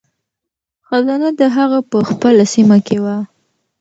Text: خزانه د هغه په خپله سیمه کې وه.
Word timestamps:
خزانه 0.87 1.29
د 1.39 1.41
هغه 1.57 1.79
په 1.91 1.97
خپله 2.09 2.43
سیمه 2.53 2.77
کې 2.87 2.97
وه. 3.03 3.17